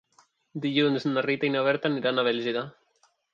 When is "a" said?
2.23-2.25